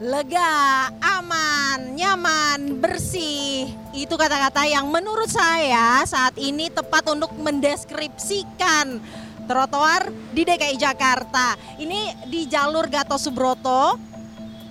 lega, 0.00 0.88
aman, 0.96 1.92
nyaman, 1.92 2.80
bersih. 2.80 3.68
Itu 3.92 4.16
kata-kata 4.16 4.64
yang 4.64 4.88
menurut 4.88 5.28
saya 5.28 6.00
saat 6.08 6.40
ini 6.40 6.72
tepat 6.72 7.04
untuk 7.12 7.36
mendeskripsikan 7.36 8.96
trotoar 9.44 10.08
di 10.32 10.48
DKI 10.48 10.80
Jakarta. 10.80 11.52
Ini 11.76 12.24
di 12.32 12.48
jalur 12.48 12.88
Gatot 12.88 13.20
Subroto. 13.20 14.09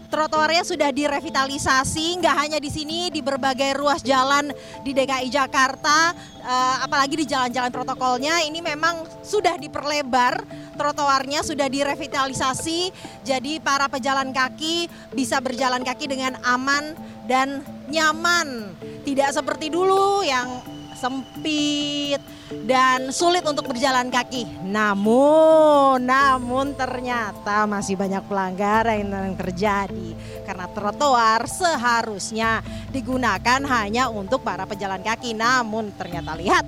Trotoarnya 0.09 0.65
sudah 0.65 0.89
direvitalisasi, 0.89 2.17
nggak 2.17 2.35
hanya 2.35 2.57
di 2.57 2.73
sini, 2.73 3.13
di 3.13 3.21
berbagai 3.21 3.77
ruas 3.77 4.01
jalan 4.01 4.49
di 4.81 4.89
DKI 4.89 5.29
Jakarta, 5.29 6.17
eh, 6.41 6.77
apalagi 6.81 7.13
di 7.13 7.25
jalan-jalan 7.29 7.69
protokolnya, 7.69 8.41
ini 8.41 8.57
memang 8.57 9.05
sudah 9.21 9.53
diperlebar 9.61 10.41
trotoarnya 10.73 11.45
sudah 11.45 11.67
direvitalisasi 11.69 12.89
jadi 13.21 13.61
para 13.61 13.91
pejalan 13.91 14.31
kaki 14.33 14.87
bisa 15.11 15.37
berjalan 15.43 15.85
kaki 15.85 16.09
dengan 16.09 16.39
aman 16.41 16.97
dan 17.29 17.61
nyaman. 17.91 18.73
Tidak 19.05 19.29
seperti 19.29 19.69
dulu 19.69 20.25
yang 20.25 20.78
sempit 20.99 22.19
dan 22.67 23.15
sulit 23.15 23.47
untuk 23.47 23.71
berjalan 23.71 24.11
kaki. 24.11 24.43
Namun, 24.67 26.03
namun 26.03 26.75
ternyata 26.75 27.63
masih 27.63 27.95
banyak 27.95 28.19
pelanggaran 28.27 29.07
yang 29.07 29.39
terjadi 29.39 30.11
karena 30.43 30.67
trotoar 30.75 31.47
seharusnya 31.47 32.59
digunakan 32.91 33.63
hanya 33.63 34.11
untuk 34.11 34.43
para 34.43 34.67
pejalan 34.67 34.99
kaki. 34.99 35.31
Namun 35.31 35.95
ternyata 35.95 36.35
lihat 36.35 36.67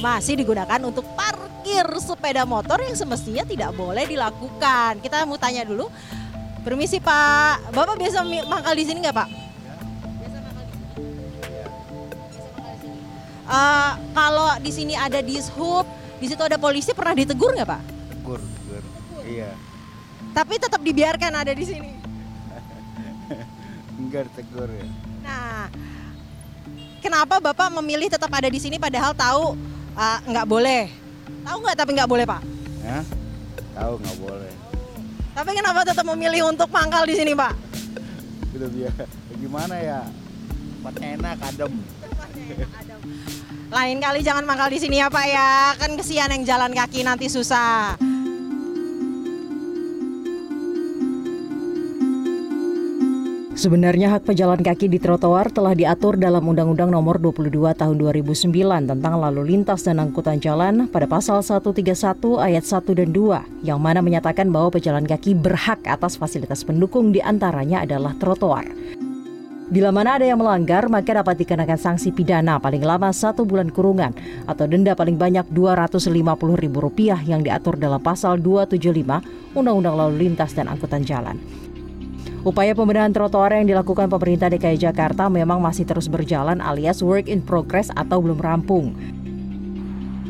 masih 0.00 0.40
digunakan 0.40 0.80
untuk 0.80 1.04
parkir 1.12 1.84
sepeda 2.00 2.48
motor 2.48 2.80
yang 2.80 2.96
semestinya 2.96 3.44
tidak 3.44 3.76
boleh 3.76 4.08
dilakukan. 4.08 5.02
Kita 5.04 5.28
mau 5.28 5.36
tanya 5.36 5.68
dulu. 5.68 5.92
Permisi 6.60 7.00
Pak, 7.00 7.72
Bapak 7.72 7.96
biasa 7.96 8.20
mangkal 8.24 8.76
di 8.76 8.84
sini 8.84 9.00
nggak 9.00 9.16
Pak? 9.16 9.49
Uh, 13.50 13.98
kalau 14.14 14.54
di 14.62 14.70
sini 14.70 14.94
ada 14.94 15.18
dishub, 15.18 15.82
di 16.22 16.30
situ 16.30 16.38
ada 16.38 16.54
polisi, 16.54 16.94
pernah 16.94 17.18
ditegur 17.18 17.50
nggak 17.50 17.66
Pak? 17.66 17.82
Tegur, 18.14 18.38
tegur. 18.38 18.82
Iya. 19.26 19.50
Tapi 20.30 20.54
tetap 20.54 20.78
dibiarkan 20.78 21.34
ada 21.34 21.50
di 21.50 21.64
sini. 21.66 21.90
Enggak 23.98 24.30
tegur 24.38 24.70
ya. 24.70 24.86
Nah, 25.26 25.66
kenapa 27.02 27.42
Bapak 27.42 27.74
memilih 27.82 28.06
tetap 28.06 28.30
ada 28.30 28.46
di 28.46 28.62
sini 28.62 28.78
padahal 28.78 29.18
tahu 29.18 29.58
uh, 29.98 30.18
nggak 30.30 30.46
boleh? 30.46 30.86
Tahu 31.42 31.56
nggak 31.58 31.74
tapi 31.74 31.90
nggak 31.98 32.10
boleh 32.10 32.24
Pak? 32.30 32.42
Ya? 32.86 33.02
Tahu 33.74 33.92
nggak 33.98 34.18
boleh. 34.22 34.52
Tapi 35.34 35.50
kenapa 35.58 35.80
tetap 35.82 36.06
memilih 36.06 36.46
untuk 36.46 36.70
mangkal 36.70 37.02
di 37.02 37.18
sini 37.18 37.34
Pak? 37.34 37.54
Udah 38.54 38.68
biar 38.70 38.94
gimana 39.42 39.74
ya? 39.74 40.00
Tempatnya 40.78 41.08
enak, 41.18 41.36
adem. 41.50 41.72
Lain 43.70 44.02
kali 44.02 44.26
jangan 44.26 44.42
mangkal 44.42 44.66
di 44.66 44.82
sini 44.82 44.98
ya 44.98 45.06
Pak 45.06 45.26
ya, 45.30 45.78
kan 45.78 45.94
kesian 45.94 46.34
yang 46.34 46.42
jalan 46.42 46.74
kaki 46.74 47.06
nanti 47.06 47.30
susah. 47.30 47.94
Sebenarnya 53.54 54.16
hak 54.16 54.26
pejalan 54.26 54.64
kaki 54.64 54.90
di 54.90 54.98
trotoar 54.98 55.52
telah 55.52 55.76
diatur 55.76 56.16
dalam 56.16 56.48
Undang-Undang 56.48 56.96
Nomor 56.96 57.20
22 57.20 57.52
Tahun 57.76 57.92
2009 57.92 58.48
tentang 58.88 59.14
lalu 59.20 59.52
lintas 59.54 59.84
dan 59.84 60.00
angkutan 60.00 60.40
jalan 60.40 60.88
pada 60.88 61.04
pasal 61.04 61.44
131 61.44 61.94
ayat 62.40 62.64
1 62.64 62.98
dan 63.04 63.12
2 63.12 63.68
yang 63.68 63.76
mana 63.76 64.00
menyatakan 64.00 64.48
bahwa 64.48 64.72
pejalan 64.74 65.04
kaki 65.04 65.36
berhak 65.36 65.78
atas 65.84 66.16
fasilitas 66.16 66.64
pendukung 66.64 67.12
di 67.12 67.20
antaranya 67.20 67.84
adalah 67.84 68.16
trotoar. 68.16 68.64
Bila 69.70 69.94
mana 69.94 70.18
ada 70.18 70.26
yang 70.26 70.42
melanggar, 70.42 70.90
maka 70.90 71.22
dapat 71.22 71.46
dikenakan 71.46 71.78
sanksi 71.78 72.10
pidana 72.10 72.58
paling 72.58 72.82
lama 72.82 73.06
satu 73.14 73.46
bulan 73.46 73.70
kurungan 73.70 74.10
atau 74.50 74.66
denda 74.66 74.98
paling 74.98 75.14
banyak 75.14 75.46
Rp250.000 75.46 77.30
yang 77.30 77.46
diatur 77.46 77.78
dalam 77.78 78.02
pasal 78.02 78.42
275 78.42 79.54
Undang-Undang 79.54 79.94
Lalu 79.94 80.14
Lintas 80.26 80.58
dan 80.58 80.66
Angkutan 80.66 81.06
Jalan. 81.06 81.38
Upaya 82.42 82.74
pembenahan 82.74 83.14
trotoar 83.14 83.62
yang 83.62 83.70
dilakukan 83.70 84.10
pemerintah 84.10 84.50
DKI 84.50 84.90
Jakarta 84.90 85.30
memang 85.30 85.62
masih 85.62 85.86
terus 85.86 86.10
berjalan 86.10 86.58
alias 86.58 86.98
work 86.98 87.30
in 87.30 87.38
progress 87.38 87.94
atau 87.94 88.18
belum 88.18 88.42
rampung. 88.42 88.90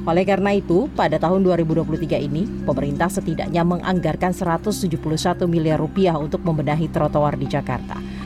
Oleh 0.05 0.29
karena 0.29 0.53
itu, 0.53 0.85
pada 0.93 1.17
tahun 1.17 1.49
2023 1.49 2.21
ini, 2.21 2.45
pemerintah 2.69 3.09
setidaknya 3.09 3.65
menganggarkan 3.65 4.37
171 4.37 5.01
miliar 5.49 5.81
rupiah 5.81 6.21
untuk 6.21 6.45
membenahi 6.45 6.93
trotoar 6.93 7.41
di 7.41 7.49
Jakarta. 7.49 8.20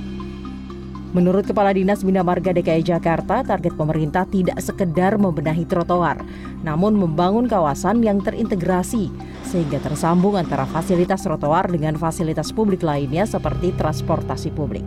Menurut 1.15 1.47
Kepala 1.47 1.71
Dinas 1.71 2.03
Bina 2.03 2.27
Marga 2.27 2.51
DKI 2.51 2.83
Jakarta, 2.83 3.47
target 3.47 3.79
pemerintah 3.79 4.27
tidak 4.27 4.59
sekedar 4.59 5.15
membenahi 5.15 5.63
trotoar, 5.63 6.19
namun 6.67 6.99
membangun 6.99 7.47
kawasan 7.47 8.03
yang 8.03 8.19
terintegrasi 8.19 9.15
sehingga 9.47 9.79
tersambung 9.79 10.35
antara 10.35 10.67
fasilitas 10.67 11.23
trotoar 11.23 11.71
dengan 11.71 11.95
fasilitas 11.95 12.51
publik 12.51 12.83
lainnya 12.83 13.23
seperti 13.31 13.71
transportasi 13.79 14.51
publik. 14.51 14.83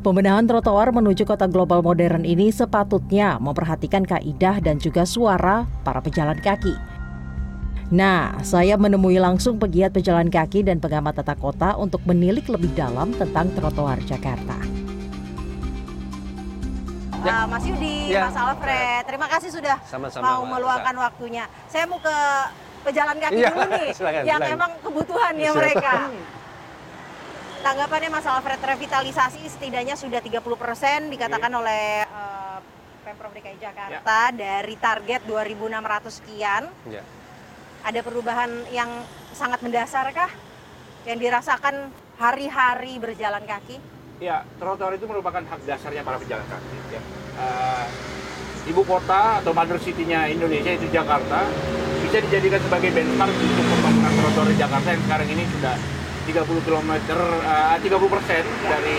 Pembenahan 0.00 0.48
trotoar 0.48 0.96
menuju 0.96 1.28
kota 1.28 1.44
global 1.44 1.84
modern 1.84 2.24
ini 2.24 2.48
sepatutnya 2.48 3.36
memperhatikan 3.36 4.02
kaidah 4.02 4.64
dan 4.64 4.80
juga 4.80 5.04
suara 5.04 5.68
para 5.84 6.00
pejalan 6.00 6.40
kaki. 6.40 6.91
Nah, 7.92 8.40
saya 8.40 8.80
menemui 8.80 9.20
langsung 9.20 9.60
pegiat 9.60 9.92
pejalan 9.92 10.32
kaki 10.32 10.64
dan 10.64 10.80
pengamat 10.80 11.20
tata 11.20 11.36
kota 11.36 11.76
untuk 11.76 12.00
menilik 12.08 12.40
lebih 12.48 12.72
dalam 12.72 13.12
tentang 13.12 13.52
trotoar 13.52 14.00
Jakarta. 14.08 14.56
Ya. 17.20 17.44
Uh, 17.44 17.52
Mas 17.52 17.68
Yudi, 17.68 18.16
ya. 18.16 18.32
Mas 18.32 18.34
Alfred, 18.40 19.04
terima 19.04 19.28
kasih 19.28 19.52
sudah 19.52 19.76
Sama-sama, 19.84 20.24
mau 20.24 20.42
meluangkan 20.48 20.96
waktunya. 21.04 21.44
Saya 21.68 21.84
mau 21.84 22.00
ke 22.00 22.16
pejalan 22.88 23.16
kaki 23.20 23.44
ya, 23.44 23.52
dulu 23.52 23.68
nih, 23.76 23.88
silakan, 24.00 24.22
yang 24.24 24.40
silakan. 24.40 24.56
emang 24.56 24.72
kebutuhan 24.80 25.32
ya 25.36 25.50
mereka. 25.52 25.92
Tanggapannya 27.60 28.08
Mas 28.08 28.24
Alfred, 28.24 28.60
revitalisasi 28.72 29.40
setidaknya 29.52 30.00
sudah 30.00 30.24
30 30.24 30.40
persen 30.56 31.12
dikatakan 31.12 31.52
ya. 31.52 31.58
oleh 31.60 31.84
uh, 32.08 32.58
Pemprov 33.04 33.36
DKI 33.36 33.60
Jakarta 33.60 34.32
ya. 34.32 34.34
dari 34.34 34.74
target 34.80 35.28
2.600 35.28 36.08
sekian. 36.08 36.64
Ya. 36.88 37.04
Ada 37.82 37.98
perubahan 38.06 38.70
yang 38.70 39.02
sangat 39.34 39.58
mendasar 39.58 40.06
kah 40.14 40.30
yang 41.02 41.18
dirasakan 41.18 41.90
hari-hari 42.14 42.94
berjalan 43.02 43.42
kaki? 43.42 43.82
Ya, 44.22 44.46
trotoar 44.62 44.94
itu 44.94 45.10
merupakan 45.10 45.42
hak 45.42 45.66
dasarnya 45.66 46.06
para 46.06 46.22
pejalan 46.22 46.46
kaki. 46.46 46.94
Ya. 46.94 47.02
Uh, 47.34 47.84
ibu 48.70 48.86
kota 48.86 49.42
atau 49.42 49.50
mother 49.50 49.82
city-nya 49.82 50.30
Indonesia 50.30 50.78
itu 50.78 50.86
Jakarta 50.94 51.42
bisa 52.06 52.22
dijadikan 52.22 52.62
sebagai 52.62 52.94
benchmark 52.94 53.34
untuk 53.34 53.66
pembangunan 53.66 54.12
trotoar 54.14 54.46
di 54.46 54.56
Jakarta 54.62 54.88
yang 54.94 55.02
sekarang 55.02 55.28
ini 55.34 55.44
sudah 55.58 55.74
30 56.22 56.62
km, 56.62 56.92
uh, 57.18 57.74
30 57.82 58.14
persen 58.14 58.42
dari 58.70 58.96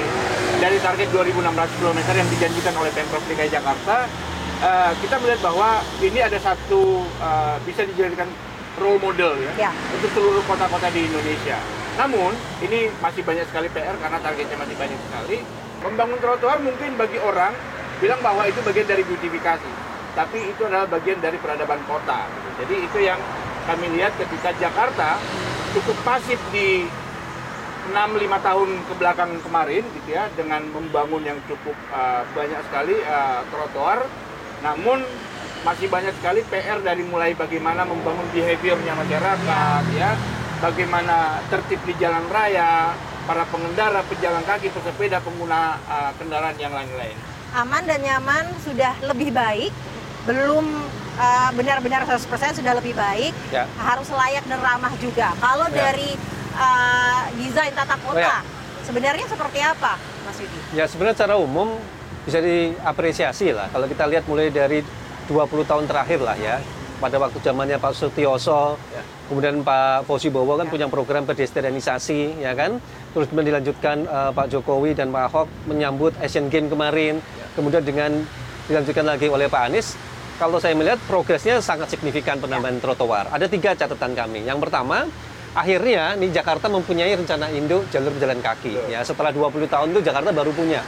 dari 0.59 0.77
target 0.83 1.07
2.600 1.07 1.79
km 1.79 1.99
yang 2.19 2.29
dijanjikan 2.35 2.73
oleh 2.75 2.91
Pemprov 2.91 3.23
DKI 3.31 3.47
Jakarta. 3.47 4.11
Uh, 4.59 4.91
kita 4.99 5.15
melihat 5.23 5.39
bahwa 5.39 5.79
ini 6.03 6.19
ada 6.19 6.39
satu 6.39 7.07
uh, 7.23 7.55
bisa 7.63 7.87
dijadikan 7.87 8.27
role 8.77 8.99
model 9.01 9.37
ya, 9.37 9.69
ya. 9.69 9.71
untuk 9.93 10.09
seluruh 10.17 10.43
kota-kota 10.49 10.89
di 10.89 11.05
Indonesia. 11.05 11.57
Namun 11.93 12.33
ini 12.65 12.89
masih 12.97 13.21
banyak 13.21 13.45
sekali 13.49 13.69
PR 13.69 13.93
karena 14.01 14.17
targetnya 14.17 14.57
masih 14.57 14.75
banyak 14.77 14.99
sekali. 15.09 15.37
Membangun 15.85 16.17
trotoar 16.17 16.57
mungkin 16.63 16.97
bagi 16.97 17.19
orang 17.21 17.53
bilang 18.01 18.19
bahwa 18.25 18.47
itu 18.49 18.59
bagian 18.65 18.87
dari 18.89 19.03
beautifikasi, 19.05 19.71
tapi 20.17 20.37
itu 20.49 20.61
adalah 20.65 20.89
bagian 20.89 21.21
dari 21.21 21.37
peradaban 21.37 21.79
kota. 21.85 22.25
Jadi 22.63 22.75
itu 22.81 22.97
yang 23.03 23.19
kami 23.69 23.93
lihat 23.95 24.17
ketika 24.17 24.51
Jakarta 24.57 25.21
cukup 25.77 25.97
pasif 26.03 26.39
di 26.51 26.87
6-5 27.91 28.47
tahun 28.47 28.69
ke 28.87 28.93
belakang 28.95 29.31
kemarin 29.43 29.83
gitu 29.99 30.09
ya 30.15 30.31
dengan 30.39 30.63
membangun 30.71 31.19
yang 31.19 31.35
cukup 31.51 31.75
uh, 31.91 32.23
banyak 32.31 32.61
sekali 32.71 32.95
uh, 33.03 33.43
trotoar 33.51 34.07
namun 34.63 35.03
masih 35.63 35.87
banyak 35.87 36.11
sekali 36.19 36.43
PR 36.51 36.83
dari 36.83 37.07
mulai 37.07 37.31
bagaimana 37.35 37.87
membangun 37.87 38.27
behaviornya 38.35 38.93
masyarakat 38.99 39.83
ya 39.95 40.11
bagaimana 40.63 41.43
tertib 41.51 41.83
di 41.83 41.91
jalan 41.99 42.23
raya, 42.31 42.95
para 43.27 43.43
pengendara, 43.51 43.99
pejalan 44.07 44.39
kaki, 44.47 44.71
pesepeda, 44.71 45.19
pengguna 45.19 45.75
uh, 45.83 46.11
kendaraan 46.15 46.55
yang 46.55 46.71
lain-lain. 46.71 47.19
Aman 47.51 47.83
dan 47.83 47.99
nyaman 47.99 48.47
sudah 48.63 48.95
lebih 49.03 49.35
baik, 49.35 49.75
belum 50.23 50.63
uh, 51.19 51.49
benar-benar 51.59 52.07
uh, 52.07 52.15
100% 52.15 52.63
sudah 52.63 52.79
lebih 52.79 52.95
baik, 52.95 53.35
ya. 53.51 53.67
harus 53.75 54.07
layak 54.07 54.47
dan 54.47 54.63
ramah 54.63 54.95
juga. 55.03 55.35
Kalau 55.35 55.67
ya. 55.67 55.75
dari 55.75 56.15
uh, 56.55 57.27
desain 57.35 57.75
tata 57.75 57.99
kota, 57.99 58.15
oh, 58.15 58.23
ya. 58.23 58.39
sebenarnya 58.87 59.27
seperti 59.27 59.59
apa, 59.59 59.99
Mas 60.23 60.39
Yudi? 60.39 60.59
Ya 60.71 60.87
sebenarnya 60.87 61.19
secara 61.19 61.35
umum 61.35 61.75
bisa 62.23 62.39
diapresiasi 62.39 63.51
lah. 63.51 63.67
Kalau 63.67 63.83
kita 63.91 64.07
lihat 64.07 64.23
mulai 64.31 64.47
dari 64.47 64.79
20 65.27 65.63
tahun 65.69 65.83
terakhir 65.87 66.19
lah 66.23 66.35
ya, 66.35 66.59
pada 66.99 67.19
waktu 67.19 67.37
zamannya 67.43 67.77
Pak 67.79 67.93
Sutioso, 67.95 68.79
Ya. 68.95 69.01
kemudian 69.27 69.59
Pak 69.59 70.07
Fauzi 70.07 70.31
Bowo 70.31 70.55
kan 70.55 70.67
punya 70.67 70.87
program 70.87 71.27
pedestrianisasi, 71.27 72.39
ya 72.39 72.55
kan? 72.55 72.79
Terus 73.11 73.27
kemudian 73.27 73.55
dilanjutkan 73.55 74.07
eh, 74.07 74.31
Pak 74.31 74.47
Jokowi 74.51 74.95
dan 74.95 75.11
Pak 75.11 75.23
Ahok 75.31 75.47
menyambut 75.67 76.15
Asian 76.23 76.47
Games 76.47 76.71
kemarin, 76.71 77.19
kemudian 77.55 77.83
dengan 77.83 78.11
dilanjutkan 78.67 79.03
lagi 79.03 79.27
oleh 79.27 79.51
Pak 79.51 79.63
Anies. 79.67 79.99
Kalau 80.33 80.57
saya 80.57 80.73
melihat 80.73 80.97
progresnya 81.05 81.61
sangat 81.61 81.93
signifikan 81.93 82.41
penambahan 82.41 82.81
trotoar. 82.81 83.29
Ada 83.29 83.45
tiga 83.45 83.77
catatan 83.77 84.17
kami. 84.17 84.41
Yang 84.43 84.65
pertama, 84.65 85.05
akhirnya 85.53 86.17
nih 86.17 86.33
Jakarta 86.33 86.65
mempunyai 86.67 87.13
rencana 87.13 87.53
induk 87.53 87.85
jalur 87.93 88.09
pejalan 88.17 88.41
kaki. 88.41 88.89
Ya, 88.89 89.05
setelah 89.05 89.29
20 89.29 89.69
tahun 89.69 89.93
itu 89.93 90.01
Jakarta 90.01 90.33
baru 90.33 90.49
punya. 90.51 90.81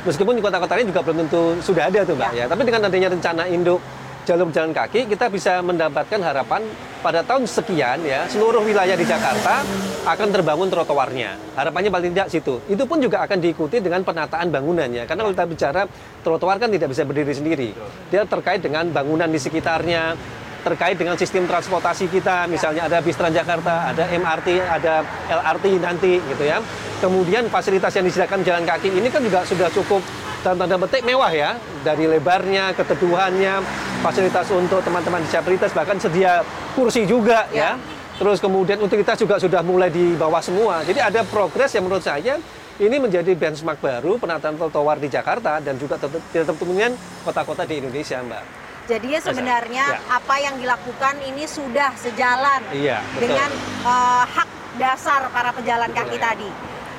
Meskipun 0.00 0.32
di 0.32 0.42
kota-kota 0.42 0.80
lain 0.80 0.88
juga 0.88 1.00
belum 1.04 1.16
tentu 1.26 1.42
sudah 1.60 1.92
ada 1.92 2.00
tuh 2.08 2.16
Mbak 2.16 2.32
ya. 2.32 2.44
Tapi 2.48 2.62
dengan 2.64 2.88
adanya 2.88 3.08
rencana 3.12 3.44
induk 3.52 3.80
jalur 4.24 4.48
pejalan 4.48 4.72
kaki, 4.72 5.08
kita 5.08 5.26
bisa 5.32 5.60
mendapatkan 5.64 6.20
harapan 6.20 6.64
pada 7.00 7.24
tahun 7.24 7.48
sekian 7.48 8.04
ya 8.04 8.28
seluruh 8.28 8.60
wilayah 8.60 8.92
di 8.92 9.04
Jakarta 9.08 9.64
akan 10.04 10.28
terbangun 10.32 10.68
trotoarnya. 10.68 11.56
Harapannya 11.56 11.90
paling 11.92 12.12
tidak 12.12 12.28
situ. 12.32 12.60
Itu 12.68 12.84
pun 12.84 13.00
juga 13.00 13.24
akan 13.24 13.40
diikuti 13.40 13.80
dengan 13.80 14.04
penataan 14.04 14.48
bangunannya. 14.52 15.04
Karena 15.08 15.20
kalau 15.24 15.32
kita 15.36 15.46
bicara 15.48 15.82
trotoar 16.24 16.56
kan 16.60 16.68
tidak 16.72 16.92
bisa 16.92 17.04
berdiri 17.04 17.32
sendiri. 17.32 17.68
Dia 18.12 18.24
terkait 18.24 18.60
dengan 18.60 18.88
bangunan 18.92 19.28
di 19.28 19.40
sekitarnya, 19.40 20.16
terkait 20.60 20.96
dengan 20.96 21.16
sistem 21.16 21.48
transportasi 21.48 22.06
kita, 22.12 22.46
misalnya 22.46 22.86
ada 22.86 23.00
bis 23.00 23.16
Transjakarta, 23.16 23.90
ada 23.92 24.04
MRT, 24.08 24.48
ada 24.60 25.04
LRT 25.28 25.64
nanti 25.80 26.20
gitu 26.20 26.44
ya. 26.44 26.60
Kemudian 27.00 27.48
fasilitas 27.48 27.96
yang 27.96 28.04
disediakan 28.04 28.44
jalan 28.44 28.64
kaki 28.68 28.92
ini 28.92 29.08
kan 29.08 29.24
juga 29.24 29.42
sudah 29.48 29.72
cukup 29.72 30.04
dalam 30.40 30.56
tanda 30.56 30.76
petik 30.86 31.04
mewah 31.04 31.32
ya, 31.32 31.56
dari 31.84 32.08
lebarnya, 32.08 32.72
keteduhannya, 32.76 33.60
fasilitas 34.04 34.48
untuk 34.52 34.80
teman-teman 34.80 35.20
disabilitas 35.24 35.72
bahkan 35.72 35.96
sedia 36.00 36.44
kursi 36.76 37.04
juga 37.04 37.48
ya. 37.52 37.76
Terus 38.20 38.36
kemudian 38.36 38.76
utilitas 38.84 39.16
juga 39.16 39.40
sudah 39.40 39.64
mulai 39.64 39.88
di 39.88 40.12
bawah 40.12 40.44
semua. 40.44 40.84
Jadi 40.84 41.00
ada 41.00 41.24
progres 41.24 41.72
yang 41.72 41.88
menurut 41.88 42.04
saya 42.04 42.36
ini 42.80 42.96
menjadi 42.96 43.32
benchmark 43.36 43.80
baru 43.80 44.16
penataan 44.16 44.56
trotoar 44.56 44.96
di 45.00 45.08
Jakarta 45.08 45.60
dan 45.60 45.76
juga 45.76 45.96
tetap 46.00 46.56
kemudian 46.56 46.96
kota-kota 47.24 47.64
di 47.64 47.80
Indonesia, 47.80 48.20
Mbak. 48.20 48.69
Jadi 48.86 49.06
ya 49.12 49.20
sebenarnya 49.20 49.84
Ya. 49.90 50.00
apa 50.10 50.34
yang 50.36 50.56
dilakukan 50.56 51.20
ini 51.22 51.44
sudah 51.44 51.92
sejalan 51.94 52.62
Iya, 52.70 53.00
betul. 53.12 53.20
dengan 53.28 53.50
eh, 53.82 54.24
hak 54.26 54.48
dasar 54.76 55.28
para 55.30 55.50
pejalan 55.50 55.90
kaki 55.90 56.16
tadi. 56.16 56.48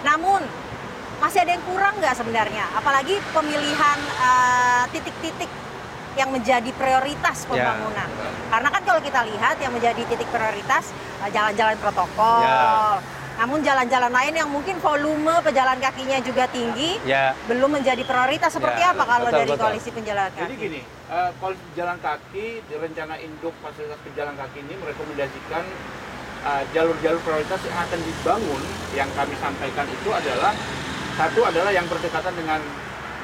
Namun 0.02 0.42
masih 1.18 1.42
ada 1.42 1.52
yang 1.54 1.64
kurang 1.64 1.98
nggak 1.98 2.16
sebenarnya? 2.16 2.66
Apalagi 2.74 3.18
pemilihan 3.32 3.98
eh, 4.20 4.84
titik-titik 4.92 5.50
yang 6.14 6.28
menjadi 6.28 6.68
prioritas 6.76 7.44
Ya. 7.44 7.48
pembangunan. 7.48 8.10
Karena 8.52 8.68
kan 8.68 8.82
kalau 8.84 9.00
kita 9.00 9.24
lihat 9.24 9.56
yang 9.58 9.72
menjadi 9.72 10.02
titik 10.06 10.28
prioritas 10.28 10.92
eh, 11.24 11.30
jalan-jalan 11.30 11.76
protokol. 11.78 12.44
Ya. 12.44 13.00
Namun 13.42 13.66
jalan-jalan 13.66 14.14
lain 14.14 14.34
yang 14.38 14.50
mungkin 14.54 14.78
volume 14.78 15.34
pejalan 15.42 15.82
kakinya 15.82 16.22
juga 16.22 16.46
tinggi 16.46 17.02
Ya, 17.02 17.34
belum 17.50 17.74
menjadi 17.74 18.06
prioritas. 18.06 18.54
Seperti 18.54 18.86
Ya, 18.86 18.94
apa 18.94 19.02
kalau 19.02 19.34
betul, 19.34 19.40
dari 19.42 19.50
betul. 19.50 19.64
koalisi 19.66 19.90
penjalan 19.90 20.30
kaki? 20.30 20.42
Jadi 20.46 20.56
gini, 20.62 20.82
eh, 20.86 21.30
koalisi 21.42 21.64
pejalan 21.74 21.98
kaki 21.98 22.46
di 22.62 22.76
rencana 22.78 23.16
induk 23.18 23.58
fasilitas 23.66 23.98
pejalan 24.06 24.38
kaki 24.38 24.62
ini 24.62 24.74
merekomendasikan 24.78 25.64
eh, 26.42 26.64
jalur-jalur 26.70 27.22
prioritas 27.26 27.60
yang 27.66 27.78
akan 27.82 28.00
dibangun 28.02 28.62
yang 28.94 29.10
kami 29.18 29.34
sampaikan 29.38 29.86
itu 29.90 30.10
adalah 30.14 30.54
satu 31.18 31.42
adalah 31.42 31.74
yang 31.74 31.86
berdekatan 31.90 32.34
dengan 32.38 32.62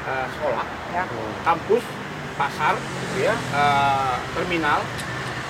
eh, 0.01 0.25
sekolah, 0.33 0.65
Ya. 0.97 1.03
kampus, 1.45 1.85
pasar, 2.33 2.73
gitu 2.73 3.29
ya, 3.29 3.37
eh, 3.37 4.15
terminal, 4.33 4.81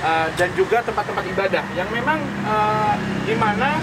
eh, 0.04 0.28
dan 0.36 0.50
juga 0.60 0.84
tempat-tempat 0.84 1.24
ibadah 1.24 1.64
yang 1.72 1.88
memang 1.88 2.20
eh, 2.24 2.94
di 3.24 3.36
mana 3.40 3.80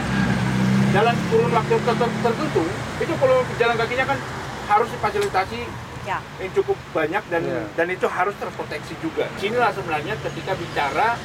dalam 0.94 1.16
kurun 1.26 1.50
waktu 1.50 1.74
ter- 1.76 1.98
tertentu 2.22 2.62
itu 3.02 3.12
kalau 3.18 3.42
pejalan 3.50 3.76
kakinya 3.76 4.06
kan 4.06 4.18
harus 4.64 4.88
difasilitasi 4.88 5.60
Ya. 6.04 6.20
yang 6.36 6.52
cukup 6.52 6.76
banyak 6.92 7.24
dan 7.26 7.42
Iya. 7.42 7.64
dan 7.74 7.86
itu 7.88 8.04
harus 8.04 8.36
terproteksi 8.36 8.92
juga. 9.00 9.24
Sinilah 9.34 9.72
sebenarnya 9.72 10.14
ketika 10.20 10.52
bicara 10.52 11.16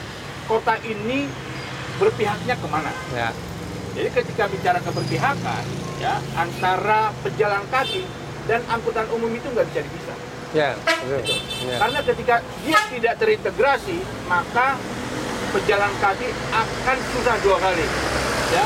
kota 0.48 0.80
ini 0.82 1.28
berpihaknya 2.00 2.56
ke 2.56 2.68
mana. 2.68 2.88
ya. 3.12 3.30
Jadi 3.92 4.10
ketika 4.16 4.48
bicara 4.48 4.80
keberpihakan, 4.80 5.64
ya 6.00 6.24
antara 6.34 7.12
pejalan 7.20 7.60
kaki 7.68 8.08
dan 8.48 8.64
angkutan 8.66 9.04
umum 9.12 9.28
itu 9.30 9.52
nggak 9.52 9.68
bisa 9.68 9.84
dipisah. 9.84 10.18
Ya, 10.50 10.74
betul. 10.80 11.38
Ya. 11.68 11.76
Karena 11.78 12.00
ketika 12.02 12.36
dia 12.64 12.80
tidak 12.88 13.14
terintegrasi, 13.20 13.98
maka 14.26 14.80
pejalan 15.52 15.92
kaki 16.00 16.32
akan 16.50 16.98
susah 17.12 17.36
dua 17.44 17.58
kali. 17.60 17.84
Ya, 18.50 18.64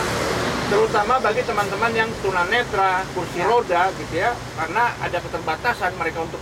terutama 0.73 1.21
bagi 1.21 1.45
teman-teman 1.45 1.93
yang 1.93 2.09
tunanetra, 2.25 3.05
kursi 3.13 3.45
roda 3.45 3.93
gitu 3.93 4.17
ya, 4.17 4.33
karena 4.57 4.89
ada 4.97 5.21
keterbatasan 5.21 5.93
mereka 6.01 6.25
untuk 6.25 6.41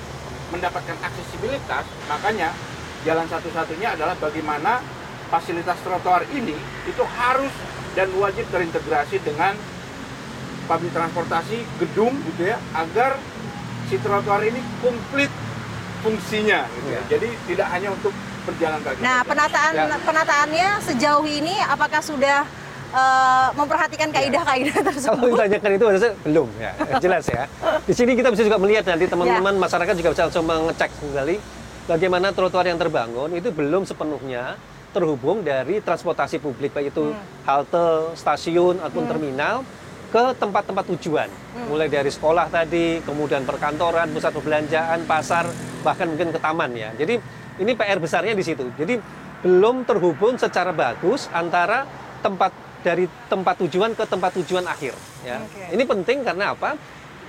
mendapatkan 0.55 0.95
aksesibilitas, 1.03 1.83
makanya 2.07 2.55
jalan 3.03 3.27
satu-satunya 3.27 3.99
adalah 3.99 4.15
bagaimana 4.15 4.79
fasilitas 5.27 5.75
trotoar 5.83 6.23
ini 6.31 6.55
itu 6.87 7.03
harus 7.03 7.51
dan 7.91 8.07
wajib 8.15 8.47
terintegrasi 8.55 9.19
dengan 9.19 9.59
public 10.67 10.95
transportasi 10.95 11.67
gedung 11.83 12.15
gitu 12.31 12.55
ya 12.55 12.57
agar 12.79 13.19
si 13.91 13.99
trotoar 13.99 14.47
ini 14.47 14.63
komplit 14.79 15.31
fungsinya 16.07 16.71
gitu 16.71 16.87
ya. 16.87 16.95
Ya. 16.95 17.01
Jadi 17.19 17.29
tidak 17.51 17.67
hanya 17.67 17.91
untuk 17.91 18.15
berjalan 18.47 18.79
kaki. 18.79 19.03
Nah, 19.03 19.19
penataan 19.27 19.73
Ya. 19.75 19.85
penataannya 19.99 20.67
sejauh 20.87 21.27
ini 21.27 21.59
apakah 21.67 21.99
sudah 21.99 22.47
eh, 22.91 23.47
memperhatikan 23.55 24.09
kaidah-kaidah 24.11 24.75
Kalau 24.75 24.87
tersebut? 24.91 25.27
ditanyakan 25.33 25.71
itu 25.75 25.85
harusnya 25.87 26.11
belum 26.27 26.47
ya, 26.59 26.71
jelas 27.03 27.25
ya. 27.27 27.43
Di 27.87 27.93
sini 27.95 28.11
kita 28.13 28.29
bisa 28.29 28.43
juga 28.45 28.59
melihat 28.59 28.83
nanti 28.87 29.05
teman-teman 29.07 29.53
masyarakat 29.57 29.93
juga 29.97 30.09
bisa 30.13 30.21
langsung 30.27 30.45
mengecek 30.45 30.91
kembali 30.99 31.35
bagaimana 31.89 32.27
trotoar 32.31 32.65
yang 32.69 32.79
terbangun 32.79 33.33
itu 33.33 33.49
belum 33.49 33.83
sepenuhnya 33.83 34.55
terhubung 34.91 35.41
dari 35.41 35.79
transportasi 35.79 36.43
publik 36.43 36.75
baik 36.75 36.91
itu 36.91 37.15
halte, 37.47 38.11
stasiun 38.15 38.83
ataupun 38.83 39.07
terminal 39.07 39.63
ke 40.11 40.35
tempat-tempat 40.35 40.83
tujuan. 40.91 41.31
Mulai 41.71 41.87
dari 41.87 42.11
sekolah 42.11 42.51
tadi, 42.51 42.99
kemudian 43.07 43.47
perkantoran, 43.47 44.11
pusat 44.11 44.35
perbelanjaan, 44.35 45.07
pasar, 45.07 45.47
bahkan 45.87 46.11
mungkin 46.11 46.35
ke 46.35 46.39
taman 46.43 46.75
ya. 46.75 46.91
Jadi 46.99 47.15
ini 47.63 47.71
PR 47.71 47.95
besarnya 48.03 48.35
di 48.35 48.43
situ. 48.43 48.67
Jadi 48.75 48.99
belum 49.41 49.87
terhubung 49.87 50.35
secara 50.35 50.75
bagus 50.75 51.31
antara 51.31 51.87
tempat 52.19 52.51
dari 52.81 53.05
tempat 53.29 53.61
tujuan 53.65 53.93
ke 53.93 54.03
tempat 54.05 54.35
tujuan 54.41 54.65
akhir. 54.65 54.93
Ya. 55.25 55.41
Oke. 55.41 55.77
Ini 55.77 55.83
penting 55.85 56.17
karena 56.25 56.53
apa? 56.53 56.77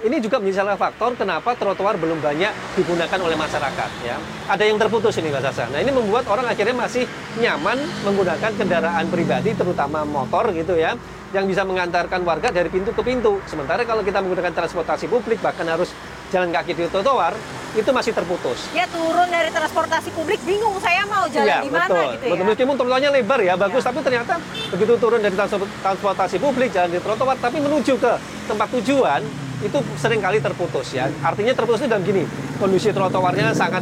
Ini 0.02 0.18
juga 0.18 0.42
menjadi 0.42 0.66
salah 0.66 0.74
faktor 0.74 1.14
kenapa 1.14 1.54
trotoar 1.54 1.94
belum 1.94 2.18
banyak 2.18 2.50
digunakan 2.74 3.18
oleh 3.22 3.38
masyarakat. 3.38 3.90
Ya. 4.02 4.18
Ada 4.50 4.66
yang 4.66 4.74
terputus 4.74 5.14
ini 5.22 5.30
Mas 5.30 5.46
Hasan. 5.46 5.70
Nah 5.70 5.78
ini 5.78 5.94
membuat 5.94 6.26
orang 6.26 6.50
akhirnya 6.50 6.74
masih 6.74 7.06
nyaman 7.38 7.78
menggunakan 8.02 8.50
kendaraan 8.58 9.06
pribadi, 9.06 9.54
terutama 9.54 10.02
motor 10.02 10.50
gitu 10.50 10.74
ya, 10.74 10.98
yang 11.30 11.46
bisa 11.46 11.62
mengantarkan 11.62 12.26
warga 12.26 12.50
dari 12.50 12.66
pintu 12.66 12.90
ke 12.90 12.98
pintu. 13.06 13.38
Sementara 13.46 13.86
kalau 13.86 14.02
kita 14.02 14.18
menggunakan 14.18 14.50
transportasi 14.50 15.06
publik, 15.06 15.38
bahkan 15.38 15.70
harus 15.70 15.94
jalan 16.34 16.50
kaki 16.50 16.74
di 16.74 16.90
trotoar, 16.90 17.38
itu 17.72 17.88
masih 17.88 18.12
terputus. 18.12 18.68
Ya 18.76 18.84
turun 18.92 19.28
dari 19.32 19.48
transportasi 19.48 20.12
publik 20.12 20.40
bingung 20.44 20.76
saya 20.76 21.08
mau 21.08 21.24
jalan 21.24 21.48
Iya, 21.48 21.64
di 21.64 21.70
mana 21.72 21.88
betul. 21.88 22.04
gitu 22.12 22.24
betul. 22.28 22.36
ya. 22.36 22.44
Meskipun 22.52 22.74
trotoarnya 22.76 23.10
lebar 23.10 23.40
ya, 23.40 23.54
bagus, 23.56 23.80
Iya. 23.80 23.88
tapi 23.88 23.98
ternyata 24.04 24.34
begitu 24.68 24.92
turun 25.00 25.20
dari 25.24 25.34
trans- 25.34 25.72
transportasi 25.80 26.36
publik, 26.36 26.68
jalan 26.68 26.90
di 26.92 27.00
trotoar, 27.00 27.36
tapi 27.40 27.58
menuju 27.64 27.96
ke 27.96 28.12
tempat 28.44 28.68
tujuan, 28.76 29.20
itu 29.64 29.78
sering 29.96 30.20
kali 30.20 30.38
terputus 30.42 30.92
ya. 30.92 31.08
Artinya 31.24 31.52
terputus 31.56 31.80
itu 31.80 31.88
dalam 31.88 32.04
gini, 32.04 32.28
kondisi 32.60 32.92
trotoarnya 32.92 33.56
sangat 33.56 33.80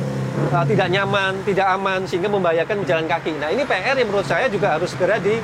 uh, 0.54 0.64
tidak 0.70 0.86
nyaman, 0.86 1.42
tidak 1.42 1.66
aman, 1.74 2.06
sehingga 2.06 2.30
membahayakan 2.30 2.86
pejalan 2.86 3.06
kaki. 3.10 3.32
Nah 3.42 3.50
ini 3.50 3.66
PR 3.66 3.98
yang 3.98 4.06
menurut 4.06 4.28
saya 4.28 4.46
juga 4.46 4.78
harus 4.78 4.94
segera 4.94 5.18
di 5.18 5.34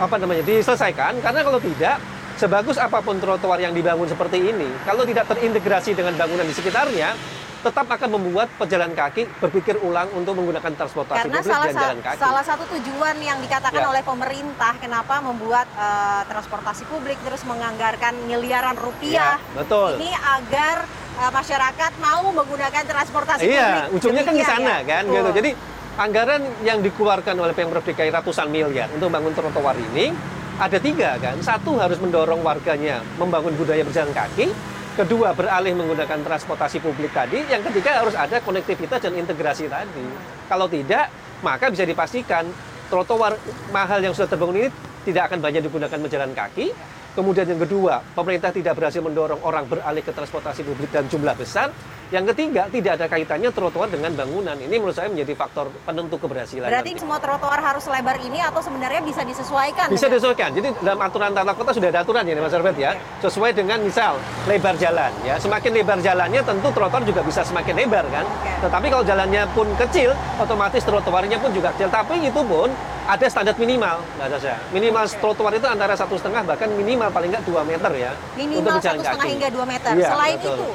apa 0.00 0.18
namanya 0.18 0.42
diselesaikan, 0.42 1.22
karena 1.22 1.46
kalau 1.46 1.62
tidak, 1.62 2.02
sebagus 2.34 2.80
apa 2.80 2.98
pun 2.98 3.20
trotoar 3.22 3.60
yang 3.62 3.70
dibangun 3.70 4.08
seperti 4.10 4.42
ini, 4.42 4.66
kalau 4.82 5.06
tidak 5.06 5.30
terintegrasi 5.30 5.94
dengan 5.94 6.16
bangunan 6.18 6.42
di 6.42 6.56
sekitarnya, 6.56 7.14
tetap 7.62 7.86
akan 7.86 8.08
membuat 8.12 8.50
pejalan 8.58 8.90
kaki 8.90 9.30
berpikir 9.38 9.78
ulang 9.80 10.10
untuk 10.12 10.34
menggunakan 10.34 10.74
transportasi 10.74 11.18
Karena 11.22 11.38
publik 11.38 11.52
salah, 11.54 11.66
dan 11.66 11.76
jalan 11.78 11.98
kaki. 12.02 12.18
salah 12.18 12.44
satu 12.44 12.64
tujuan 12.76 13.16
yang 13.22 13.38
dikatakan 13.38 13.80
Ya. 13.80 13.88
oleh 13.88 14.02
pemerintah 14.02 14.74
kenapa 14.76 15.22
membuat 15.22 15.70
eh, 15.72 16.22
transportasi 16.26 16.82
publik 16.86 17.22
terus 17.22 17.46
menganggarkan 17.46 18.18
miliaran 18.26 18.74
rupiah. 18.74 19.38
Ya, 19.38 19.54
betul. 19.54 20.02
Ini 20.02 20.10
agar 20.12 20.76
eh, 21.16 21.30
masyarakat 21.30 21.92
mau 21.98 22.26
menggunakan 22.28 22.82
transportasi 22.82 23.40
publik. 23.40 23.54
Iya, 23.54 23.86
ujungnya 23.90 24.22
kan 24.22 24.34
ke 24.34 24.42
Demikian 24.42 24.58
sana 24.58 24.74
ya? 24.74 24.78
kan 24.82 25.02
Betul. 25.06 25.14
gitu. 25.14 25.30
Jadi 25.38 25.50
anggaran 25.92 26.42
yang 26.62 26.78
dikeluarkan 26.80 27.34
oleh 27.36 27.54
Pemprov 27.54 27.84
DKI 27.84 28.10
ratusan 28.10 28.48
miliar 28.48 28.90
untuk 28.90 29.06
membangun 29.06 29.32
trotoar 29.32 29.78
ini 29.78 30.10
ada 30.58 30.76
tiga 30.76 31.14
kan. 31.16 31.38
Satu 31.38 31.78
harus 31.78 31.96
mendorong 31.96 32.42
warganya 32.42 33.06
membangun 33.16 33.54
budaya 33.54 33.86
berjalan 33.86 34.10
kaki. 34.10 34.50
Kedua 34.92 35.32
beralih 35.32 35.72
menggunakan 35.72 36.20
transportasi 36.20 36.76
publik 36.84 37.16
tadi. 37.16 37.40
Yang 37.48 37.72
ketiga 37.72 38.04
harus 38.04 38.12
ada 38.12 38.44
konektivitas 38.44 39.00
dan 39.00 39.16
integrasi 39.16 39.64
tadi. 39.64 40.04
Kalau 40.52 40.68
tidak, 40.68 41.08
maka 41.40 41.72
bisa 41.72 41.88
dipastikan 41.88 42.44
trotoar 42.92 43.40
mahal 43.72 44.04
yang 44.04 44.12
sudah 44.12 44.28
terbangun 44.28 44.60
ini 44.60 44.68
tidak 45.08 45.32
akan 45.32 45.40
banyak 45.40 45.64
digunakan 45.64 45.96
pejalan 45.96 46.36
kaki. 46.36 46.76
Kemudian 47.16 47.48
yang 47.48 47.60
kedua, 47.64 48.04
pemerintah 48.12 48.52
tidak 48.52 48.76
berhasil 48.76 49.00
mendorong 49.00 49.40
orang 49.40 49.64
beralih 49.64 50.04
ke 50.04 50.12
transportasi 50.12 50.60
publik 50.60 50.92
dalam 50.92 51.08
jumlah 51.08 51.40
besar. 51.40 51.72
Yang 52.12 52.36
ketiga, 52.36 52.68
tidak 52.68 52.92
ada 53.00 53.06
kaitannya 53.08 53.48
trotoar 53.56 53.88
dengan 53.88 54.12
bangunan. 54.12 54.52
Ini 54.52 54.76
menurut 54.76 54.92
saya 54.92 55.08
menjadi 55.08 55.32
faktor 55.32 55.72
penentu 55.88 56.20
keberhasilan. 56.20 56.68
Berarti 56.68 56.92
nanti. 56.92 57.00
semua 57.00 57.16
trotoar 57.16 57.56
harus 57.56 57.88
lebar 57.88 58.20
ini 58.20 58.36
atau 58.36 58.60
sebenarnya 58.60 59.00
bisa 59.00 59.24
disesuaikan? 59.24 59.88
Bisa 59.88 60.12
dengan- 60.12 60.20
disesuaikan. 60.20 60.50
Jadi 60.52 60.68
dalam 60.84 61.00
aturan 61.00 61.32
tata 61.32 61.56
kota 61.56 61.72
sudah 61.72 61.88
ada 61.88 62.04
aturan 62.04 62.28
ya 62.28 62.36
Mas 62.36 62.52
Arbet 62.52 62.76
ya. 62.76 62.92
Sesuai 63.24 63.56
dengan 63.56 63.80
misal 63.80 64.20
lebar 64.44 64.76
jalan 64.76 65.08
ya. 65.24 65.40
Semakin 65.40 65.72
lebar 65.72 66.04
jalannya 66.04 66.44
tentu 66.44 66.68
trotoar 66.76 67.00
juga 67.08 67.24
bisa 67.24 67.40
semakin 67.48 67.74
lebar 67.80 68.04
kan. 68.12 68.28
Oke. 68.28 68.68
Tetapi 68.68 68.86
kalau 68.92 69.04
jalannya 69.08 69.42
pun 69.56 69.66
kecil, 69.80 70.12
otomatis 70.36 70.84
trotoarnya 70.84 71.40
pun 71.40 71.48
juga 71.56 71.72
kecil. 71.72 71.88
Tapi 71.88 72.28
itu 72.28 72.40
pun 72.44 72.68
ada 73.08 73.26
standar 73.26 73.56
minimal, 73.56 74.04
Mbak 74.20 74.28
Sasha. 74.36 74.54
Minimal 74.68 75.04
trotoar 75.16 75.52
itu 75.56 75.64
antara 75.64 75.96
satu 75.96 76.20
setengah 76.20 76.44
bahkan 76.44 76.68
minimal 76.76 77.08
paling 77.08 77.32
nggak 77.32 77.44
2 77.48 77.64
meter 77.64 77.90
ya. 77.96 78.12
Minimal 78.36 78.76
satu 78.84 79.00
setengah 79.00 79.26
hingga 79.32 79.48
2 79.48 79.64
meter. 79.64 79.92
Iya, 79.96 80.08
selain 80.12 80.36
betul. 80.38 80.54
itu, 80.60 80.68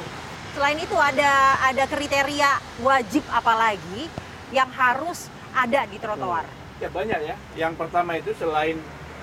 selain 0.58 0.78
itu 0.82 0.96
ada 0.98 1.54
ada 1.62 1.84
kriteria 1.86 2.50
wajib 2.82 3.22
apa 3.30 3.54
lagi 3.54 4.10
yang 4.50 4.66
harus 4.74 5.30
ada 5.54 5.86
di 5.86 6.02
trotoar? 6.02 6.42
Ya 6.82 6.90
banyak 6.90 7.20
ya. 7.22 7.36
Yang 7.54 7.78
pertama 7.78 8.18
itu 8.18 8.34
selain 8.34 8.74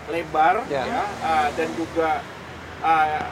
lebar 0.07 0.63
Ya. 0.71 0.87
ya, 0.87 1.03
uh, 1.19 1.47
dan 1.59 1.67
juga 1.75 2.23
uh, 2.79 3.25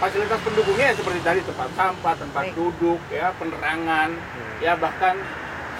fasilitas 0.00 0.40
pendukungnya 0.40 0.86
ya 0.90 0.94
seperti 0.96 1.20
tadi 1.20 1.40
tempat 1.44 1.68
sampah, 1.76 2.14
tempat 2.16 2.44
Baik. 2.48 2.56
duduk, 2.56 3.00
ya 3.12 3.36
penerangan, 3.36 4.16
Hmm. 4.16 4.56
ya 4.64 4.72
bahkan 4.80 5.20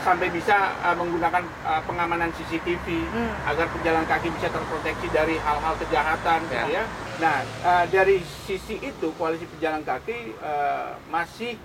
sampai 0.01 0.29
bisa 0.29 0.57
uh, 0.81 0.95
menggunakan 0.95 1.45
uh, 1.63 1.83
pengamanan 1.85 2.33
CCTV 2.33 2.87
Hmm. 3.07 3.33
agar 3.45 3.67
pejalan 3.71 4.05
kaki 4.05 4.33
bisa 4.33 4.49
terproteksi 4.49 5.07
dari 5.11 5.37
hal-hal 5.37 5.75
kejahatan, 5.77 6.41
gitu 6.47 6.57
Ya. 6.69 6.81
ya. 6.81 6.85
Nah 7.19 7.37
uh, 7.61 7.85
dari 7.87 8.19
sisi 8.45 8.77
itu 8.77 9.13
koalisi 9.15 9.45
pejalan 9.47 9.83
kaki 9.83 10.33
uh, 10.39 10.97
masih 11.07 11.61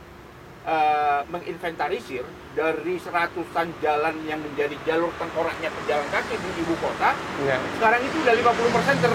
uh, 0.63 1.21
menginventarisir 1.27 2.25
dari 2.51 2.95
seratusan 2.97 3.71
jalan 3.79 4.15
yang 4.23 4.39
menjadi 4.39 4.75
jalur 4.83 5.11
tengkoraknya 5.15 5.71
pejalan 5.73 6.07
kaki 6.09 6.35
di 6.35 6.49
ibu 6.59 6.75
kota 6.77 7.15
Ya. 7.41 7.55
sekarang 7.75 8.01
itu 8.01 8.15
udah 8.19 8.33
50% 8.35 8.99
ter, 8.99 9.13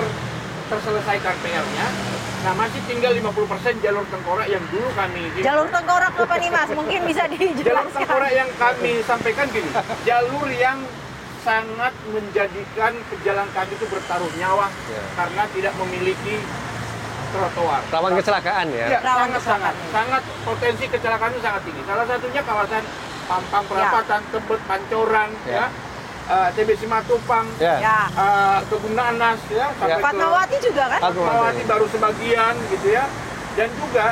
terselesaikan 0.69 1.35
PR-nya 1.41 1.87
nah 2.41 2.53
masih 2.55 2.81
tinggal 2.85 3.13
50% 3.13 3.37
jalur 3.79 4.05
tengkorak 4.09 4.49
yang 4.49 4.65
dulu 4.69 4.89
kami 4.93 5.29
Jalur 5.39 5.69
tengkorak 5.69 6.09
apa 6.11 6.35
nih 6.37 6.49
Mas? 6.49 6.69
Mungkin 6.71 7.01
bisa 7.05 7.29
jalur 7.31 7.53
dijelaskan. 7.53 7.93
tengkorak 7.95 8.33
yang 8.33 8.49
kami 8.57 8.93
sampaikan 9.05 9.47
gini 9.47 9.69
jalur 10.03 10.49
yang 10.51 10.79
sangat 11.41 11.93
menjadikan 12.07 12.93
pejalan 13.07 13.49
kaki 13.51 13.73
itu 13.73 13.87
bertaruh 13.87 14.33
nyawa 14.35 14.69
Ya. 14.87 15.03
karena 15.15 15.43
tidak 15.51 15.75
memiliki 15.77 16.37
trotoar 17.31 17.81
Rawan 17.89 18.13
kecelakaan 18.15 18.67
ya. 18.71 18.87
Ya, 18.89 18.99
Rawan 19.01 19.31
sangat 19.39 19.75
sangat 19.89 20.23
potensi 20.43 20.85
kecelakaan 20.85 21.31
itu 21.31 21.41
sangat 21.41 21.63
tinggi. 21.63 21.81
Salah 21.85 22.05
satunya 22.05 22.43
kawasan 22.43 22.83
Pampang 23.25 23.65
Perapatan, 23.65 24.21
Tebet 24.27 24.61
Pancoran, 24.67 25.31
Ya. 25.45 25.55
ya, 25.55 25.65
eh, 26.31 26.49
TB 26.55 26.71
Simatupang, 26.77 27.47
Ya. 27.59 27.75
Ya. 27.77 27.99
eh, 28.09 28.59
Kebun 28.65 28.95
Nanas, 28.95 29.41
ya, 29.51 29.67
sampai 29.75 29.99
ke 29.99 30.05
Fatmawati 30.05 30.57
juga 30.61 30.85
kan? 30.89 31.01
Fatmawati 31.03 31.63
baru 31.67 31.87
sebagian, 31.89 32.55
gitu 32.71 32.89
ya, 32.89 33.05
dan 33.55 33.69
juga 33.77 34.07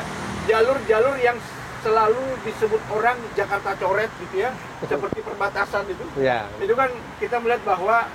jalur-jalur 0.44 1.14
yang 1.16 1.38
selalu 1.78 2.18
disebut 2.42 2.82
orang 2.90 3.14
Jakarta 3.32 3.70
coret, 3.76 4.10
gitu 4.20 4.42
ya, 4.42 4.50
seperti 4.82 5.22
perbatasan 5.22 5.86
itu. 5.86 6.04
Ya. 6.18 6.50
Itu 6.58 6.74
kan 6.74 6.90
kita 7.22 7.38
melihat 7.38 7.62
bahwa 7.64 8.10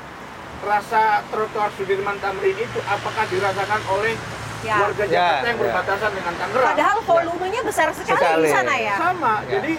rasa 0.62 1.24
trotoar 1.28 1.72
Sudirman 1.74 2.20
Tamrin 2.20 2.56
itu 2.56 2.80
apakah 2.86 3.24
dirasakan 3.28 3.82
oleh 3.90 4.16
Ya. 4.64 4.80
warga 4.80 5.04
Ya, 5.04 5.12
Jakarta 5.12 5.44
yang 5.46 5.60
ya. 5.60 5.64
berbatasan 5.68 6.12
dengan 6.14 6.34
Tangerang. 6.34 6.72
Padahal 6.72 6.98
volumenya 7.04 7.62
besar 7.62 7.92
sekali, 7.92 8.16
Sekali. 8.16 8.48
di 8.48 8.50
sana 8.50 8.74
ya. 8.80 8.96
sama. 8.96 9.34
Ya. 9.44 9.60
Jadi 9.60 9.74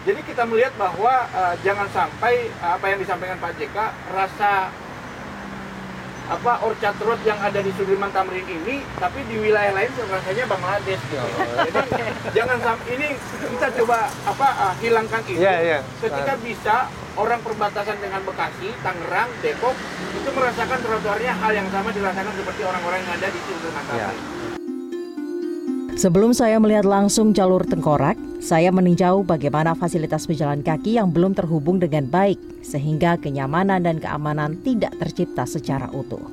jadi 0.00 0.20
kita 0.24 0.48
melihat 0.48 0.72
bahwa 0.80 1.28
eh, 1.28 1.54
jangan 1.60 1.84
sampai 1.92 2.48
eh, 2.48 2.70
apa 2.72 2.84
yang 2.88 2.98
disampaikan 3.04 3.36
Pak 3.36 3.52
JK 3.60 3.76
rasa 4.16 4.72
apa 6.30 6.52
Orchard 6.62 6.94
Road 7.02 7.20
yang 7.26 7.42
ada 7.42 7.58
di 7.58 7.74
Sudirman 7.74 8.14
Tamrin 8.14 8.46
ini, 8.46 8.86
tapi 9.02 9.26
di 9.26 9.34
wilayah 9.42 9.74
lain 9.74 9.90
rasanya 9.98 10.46
Bangladesh. 10.46 11.02
Gitu. 11.10 11.18
Oh. 11.18 11.66
Jadi 11.66 11.80
jangan 12.38 12.58
sampai 12.62 12.86
ini 12.96 13.08
kita 13.44 13.68
coba 13.82 14.08
apa 14.24 14.48
eh, 14.48 14.74
hilangkan 14.80 15.20
itu. 15.28 15.42
Iya, 15.42 15.56
iya. 15.60 15.78
Ketika 16.00 16.32
bisa 16.40 16.76
orang 17.20 17.44
perbatasan 17.44 18.00
dengan 18.00 18.24
Bekasi, 18.24 18.72
Tangerang, 18.80 19.28
Depok 19.44 19.76
itu 20.16 20.30
merasakan 20.32 20.78
trotoarnya 20.80 21.32
hal 21.44 21.52
yang 21.52 21.68
sama 21.68 21.92
dirasakan 21.92 22.32
seperti 22.32 22.62
orang-orang 22.64 23.04
yang 23.04 23.12
ada 23.20 23.28
di 23.28 23.40
Sudirman 23.44 23.84
Tamrin. 23.84 24.00
Ya. 24.00 24.10
Sebelum 26.00 26.32
saya 26.32 26.56
melihat 26.56 26.88
langsung 26.88 27.36
jalur 27.36 27.60
tengkorak, 27.68 28.29
saya 28.40 28.72
meninjau 28.72 29.20
bagaimana 29.20 29.76
fasilitas 29.76 30.24
pejalan 30.24 30.64
kaki 30.64 30.96
yang 30.96 31.12
belum 31.12 31.36
terhubung 31.36 31.76
dengan 31.76 32.08
baik, 32.08 32.40
sehingga 32.64 33.20
kenyamanan 33.20 33.84
dan 33.84 34.00
keamanan 34.00 34.56
tidak 34.64 34.96
tercipta 34.96 35.44
secara 35.44 35.92
utuh. 35.92 36.24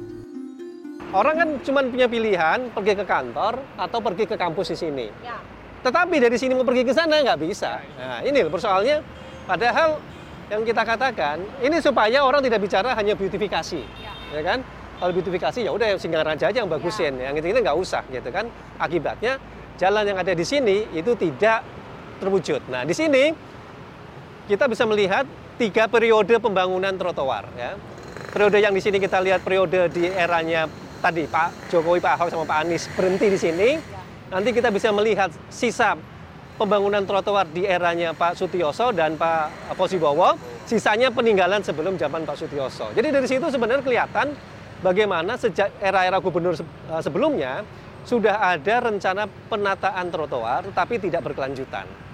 Orang 1.12 1.36
kan 1.36 1.50
cuma 1.68 1.84
punya 1.84 2.08
pilihan 2.08 2.72
pergi 2.72 2.96
ke 2.96 3.04
kantor 3.04 3.60
atau 3.76 4.00
pergi 4.00 4.24
ke 4.24 4.40
kampus 4.40 4.72
di 4.72 4.78
sini. 4.88 5.08
Ya. 5.20 5.36
Tetapi 5.84 6.16
dari 6.24 6.40
sini 6.40 6.56
mau 6.56 6.64
pergi 6.64 6.88
ke 6.88 6.96
sana 6.96 7.20
nggak 7.20 7.40
bisa. 7.44 7.84
Nah, 8.00 8.24
ini 8.24 8.40
loh 8.40 8.52
persoalannya. 8.56 9.04
Padahal 9.44 10.00
yang 10.48 10.64
kita 10.64 10.88
katakan 10.88 11.44
ini 11.60 11.84
supaya 11.84 12.24
orang 12.24 12.40
tidak 12.40 12.64
bicara 12.64 12.96
hanya 12.96 13.20
beautifikasi, 13.20 13.84
ya, 14.32 14.42
kan? 14.48 14.64
Kalau 14.98 15.12
beautifikasi 15.12 15.60
ya 15.60 15.72
udah 15.76 16.00
singgah 16.00 16.24
raja 16.24 16.48
aja 16.48 16.64
yang 16.64 16.72
bagusin, 16.72 17.20
yang 17.20 17.36
itu 17.36 17.52
ini 17.52 17.60
nggak 17.60 17.78
usah 17.78 18.08
gitu 18.08 18.32
kan. 18.32 18.48
Akibatnya 18.80 19.40
jalan 19.76 20.08
yang 20.08 20.18
ada 20.18 20.32
di 20.32 20.44
sini 20.48 20.88
itu 20.96 21.14
tidak 21.20 21.77
terwujud. 22.18 22.62
Nah 22.68 22.84
di 22.84 22.94
sini 22.94 23.32
kita 24.48 24.66
bisa 24.70 24.88
melihat 24.88 25.28
tiga 25.58 25.90
periode 25.90 26.38
pembangunan 26.38 26.94
trotoar 26.96 27.50
ya. 27.58 27.76
Periode 28.32 28.62
yang 28.62 28.74
di 28.74 28.82
sini 28.82 29.02
kita 29.02 29.18
lihat 29.24 29.42
periode 29.42 29.90
di 29.90 30.06
eranya 30.08 30.70
tadi 31.02 31.26
Pak 31.26 31.74
Jokowi, 31.74 31.98
Pak 32.02 32.12
Ahok 32.18 32.30
sama 32.30 32.46
Pak 32.46 32.58
Anies 32.66 32.86
berhenti 32.94 33.28
di 33.34 33.40
sini. 33.40 33.70
Nanti 34.28 34.52
kita 34.52 34.70
bisa 34.70 34.92
melihat 34.92 35.32
sisa 35.48 35.96
pembangunan 36.60 37.06
trotoar 37.06 37.48
di 37.48 37.64
eranya 37.64 38.12
Pak 38.12 38.36
Sutioso 38.36 38.92
dan 38.92 39.16
Pak 39.16 39.74
Posibowo. 39.78 40.36
Sisanya 40.68 41.08
peninggalan 41.14 41.64
sebelum 41.64 41.96
zaman 41.96 42.28
Pak 42.28 42.36
Sutioso. 42.36 42.92
Jadi 42.92 43.08
dari 43.08 43.28
situ 43.30 43.48
sebenarnya 43.48 43.82
kelihatan 43.86 44.36
bagaimana 44.84 45.40
sejak 45.40 45.74
era-era 45.80 46.20
gubernur 46.20 46.54
eh, 46.58 47.02
sebelumnya 47.02 47.64
sudah 48.04 48.40
ada 48.40 48.92
rencana 48.92 49.28
penataan 49.48 50.08
trotoar 50.12 50.68
tetapi 50.68 51.00
tidak 51.00 51.24
berkelanjutan. 51.32 52.07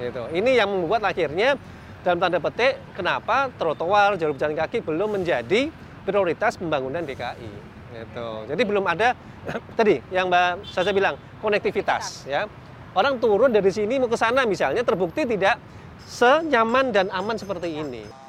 Gitu. 0.00 0.22
Ini 0.32 0.50
yang 0.64 0.68
membuat 0.68 1.04
akhirnya 1.08 1.56
dalam 2.04 2.22
tanda 2.22 2.38
petik 2.38 2.78
kenapa 2.94 3.50
trotoar 3.58 4.14
jalur 4.14 4.38
pejalan 4.38 4.54
kaki 4.54 4.78
belum 4.84 5.18
menjadi 5.18 5.72
prioritas 6.06 6.54
pembangunan 6.54 7.02
DKI. 7.02 7.52
Gitu. 7.96 8.28
Jadi 8.52 8.62
belum 8.62 8.84
ada 8.86 9.16
tadi 9.78 9.98
yang 10.12 10.28
Mbak 10.30 10.68
Sasa 10.70 10.92
bilang 10.94 11.18
konektivitas 11.40 12.28
ya. 12.28 12.46
Orang 12.96 13.20
turun 13.20 13.52
dari 13.52 13.68
sini 13.68 14.00
mau 14.00 14.08
ke 14.08 14.16
sana 14.16 14.48
misalnya 14.48 14.80
terbukti 14.80 15.28
tidak 15.28 15.60
senyaman 16.08 16.94
dan 16.94 17.12
aman 17.12 17.36
seperti 17.36 17.76
ini. 17.76 18.25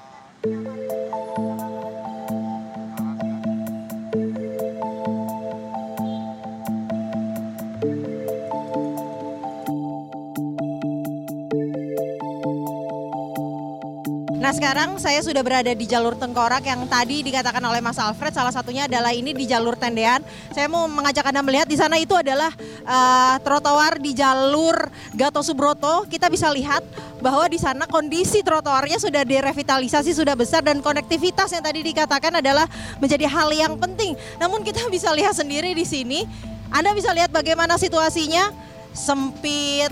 Nah 14.47 14.55
sekarang 14.55 14.95
saya 14.95 15.19
sudah 15.19 15.43
berada 15.43 15.67
di 15.75 15.83
jalur 15.83 16.15
tengkorak 16.15 16.63
yang 16.63 16.87
tadi 16.87 17.19
dikatakan 17.19 17.59
oleh 17.59 17.83
Mas 17.83 17.99
Alfred 17.99 18.31
salah 18.31 18.55
satunya 18.55 18.87
adalah 18.87 19.11
ini 19.11 19.35
di 19.35 19.43
jalur 19.43 19.75
tendean. 19.75 20.23
Saya 20.55 20.71
mau 20.71 20.87
mengajak 20.87 21.27
anda 21.27 21.43
melihat 21.43 21.67
di 21.67 21.75
sana 21.75 21.99
itu 21.99 22.15
adalah 22.15 22.55
eh, 22.87 23.35
trotoar 23.43 23.99
di 23.99 24.15
jalur 24.15 24.87
Gatot 25.19 25.43
Subroto. 25.43 26.07
Kita 26.07 26.31
bisa 26.31 26.47
lihat 26.55 26.79
bahwa 27.19 27.43
di 27.51 27.59
sana 27.59 27.91
kondisi 27.91 28.39
trotoarnya 28.39 28.95
sudah 29.03 29.27
direvitalisasi 29.27 30.15
sudah 30.15 30.39
besar 30.39 30.63
dan 30.63 30.79
konektivitas 30.79 31.51
yang 31.51 31.67
tadi 31.67 31.83
dikatakan 31.83 32.39
adalah 32.39 32.71
menjadi 33.03 33.27
hal 33.27 33.51
yang 33.51 33.75
penting. 33.75 34.15
Namun 34.39 34.63
kita 34.63 34.79
bisa 34.87 35.11
lihat 35.11 35.35
sendiri 35.35 35.75
di 35.75 35.83
sini. 35.83 36.23
Anda 36.71 36.95
bisa 36.95 37.11
lihat 37.11 37.35
bagaimana 37.35 37.75
situasinya 37.75 38.55
sempit, 38.95 39.91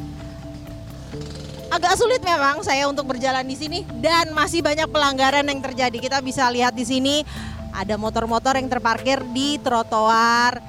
agak 1.75 1.99
sulit 1.99 2.23
memang 2.23 2.63
saya 2.63 2.87
untuk 2.87 3.11
berjalan 3.11 3.43
di 3.43 3.59
sini 3.59 3.83
dan 3.99 4.31
masih 4.31 4.63
banyak 4.63 4.87
pelanggaran 4.87 5.43
yang 5.43 5.59
terjadi. 5.59 5.97
Kita 5.99 6.23
bisa 6.23 6.47
lihat 6.47 6.71
di 6.71 6.87
sini 6.87 7.27
ada 7.75 7.99
motor-motor 7.99 8.55
yang 8.55 8.71
terparkir 8.71 9.19
di 9.35 9.59
trotoar. 9.59 10.63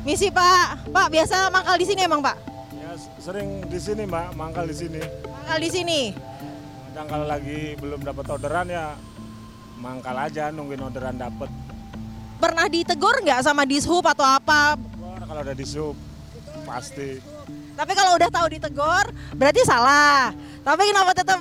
Misi 0.00 0.32
Pak, 0.32 0.88
Pak 0.88 1.06
biasa 1.12 1.52
mangkal 1.52 1.76
di 1.76 1.84
sini 1.84 2.00
emang 2.08 2.24
Pak? 2.24 2.36
Ya 2.72 2.96
sering 3.20 3.68
di 3.68 3.76
sini 3.76 4.08
mbak, 4.08 4.32
mangkal 4.32 4.64
di 4.64 4.72
sini. 4.72 5.00
Mangkal 5.28 5.58
di 5.60 5.68
sini. 5.68 6.00
Kadang 6.88 7.06
kalau 7.12 7.26
lagi 7.28 7.76
belum 7.76 8.00
dapat 8.00 8.24
orderan 8.32 8.66
ya 8.72 8.96
mangkal 9.76 10.16
aja 10.16 10.48
nungguin 10.48 10.80
orderan 10.80 11.20
dapet. 11.20 11.52
Pernah 12.40 12.64
ditegur 12.72 13.20
nggak 13.20 13.44
sama 13.44 13.68
dishub 13.68 14.08
atau 14.08 14.24
apa? 14.24 14.80
Kalau 15.20 15.40
udah 15.44 15.52
di 15.52 15.68
sub 15.68 15.92
pasti. 16.64 17.39
Tapi 17.80 17.96
kalau 17.96 18.12
udah 18.20 18.28
tahu 18.28 18.46
ditegur, 18.52 19.06
berarti 19.32 19.64
salah. 19.64 20.36
Tapi 20.60 20.82
kenapa 20.92 21.16
tetap 21.16 21.40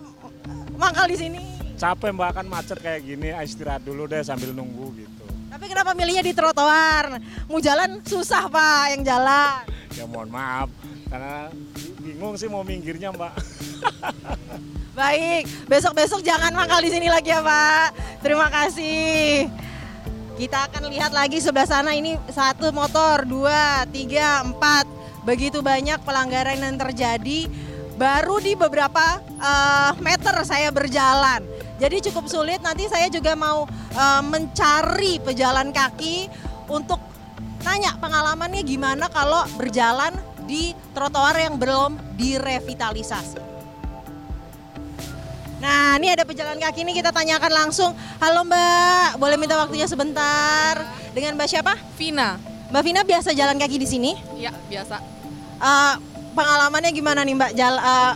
mangkal 0.80 1.12
di 1.12 1.20
sini? 1.20 1.44
Capek 1.76 2.16
mbak 2.16 2.32
kan 2.40 2.48
macet 2.48 2.80
kayak 2.80 3.04
gini, 3.04 3.36
ah, 3.36 3.44
istirahat 3.44 3.84
dulu 3.84 4.08
deh 4.08 4.24
sambil 4.24 4.56
nunggu 4.56 5.04
gitu. 5.04 5.24
Tapi 5.52 5.68
kenapa 5.68 5.92
milihnya 5.92 6.24
di 6.24 6.32
trotoar? 6.32 7.20
Mau 7.52 7.60
jalan 7.60 8.00
susah 8.08 8.48
pak 8.48 8.96
yang 8.96 9.04
jalan. 9.04 9.68
Ya 10.00 10.08
mohon 10.08 10.32
maaf, 10.32 10.72
karena 11.12 11.52
bingung 12.00 12.40
sih 12.40 12.48
mau 12.48 12.64
minggirnya 12.64 13.12
mbak. 13.12 13.36
Baik, 15.00 15.44
besok-besok 15.68 16.24
jangan 16.24 16.56
mangkal 16.56 16.80
di 16.80 16.92
sini 16.92 17.08
lagi 17.08 17.32
ya 17.32 17.40
Pak. 17.40 18.20
Terima 18.20 18.52
kasih. 18.52 19.48
Kita 20.36 20.68
akan 20.68 20.92
lihat 20.92 21.16
lagi 21.16 21.40
sebelah 21.40 21.64
sana 21.64 21.96
ini 21.96 22.20
satu 22.28 22.76
motor, 22.76 23.24
dua, 23.24 23.88
tiga, 23.88 24.44
empat. 24.44 24.99
Begitu 25.28 25.60
banyak 25.60 26.00
pelanggaran 26.04 26.60
yang 26.60 26.78
terjadi 26.80 27.50
baru 28.00 28.40
di 28.40 28.56
beberapa 28.56 29.20
eh, 29.20 29.92
meter 30.00 30.36
saya 30.48 30.72
berjalan. 30.72 31.44
Jadi 31.80 32.12
cukup 32.12 32.28
sulit. 32.32 32.60
Nanti 32.64 32.88
saya 32.88 33.12
juga 33.12 33.36
mau 33.36 33.68
eh, 33.94 34.24
mencari 34.24 35.20
pejalan 35.20 35.76
kaki 35.76 36.32
untuk 36.72 37.00
tanya 37.60 38.00
pengalamannya 38.00 38.64
gimana 38.64 39.12
kalau 39.12 39.44
berjalan 39.60 40.16
di 40.48 40.72
trotoar 40.96 41.38
yang 41.38 41.60
belum 41.60 42.00
direvitalisasi. 42.18 43.38
Nah, 45.60 46.00
ini 46.00 46.08
ada 46.08 46.24
pejalan 46.24 46.56
kaki 46.56 46.88
ini 46.88 46.96
kita 46.96 47.12
tanyakan 47.12 47.52
langsung. 47.52 47.92
Halo 48.24 48.48
Mbak, 48.48 49.20
boleh 49.20 49.36
minta 49.36 49.60
waktunya 49.60 49.92
sebentar? 49.92 50.80
Dengan 51.12 51.36
Mbak 51.36 51.48
siapa? 51.52 51.76
Vina, 52.00 52.40
Mbak 52.70 52.84
Vina 52.86 53.02
biasa 53.02 53.34
jalan 53.34 53.58
kaki 53.58 53.82
di 53.82 53.88
sini. 53.90 54.12
ya 54.38 54.54
biasa. 54.70 55.02
Eh, 55.60 55.94
pengalamannya 56.38 56.92
gimana 56.94 57.26
nih 57.26 57.34
Mbak 57.34 57.52
jal, 57.58 57.76
eh, 57.76 58.14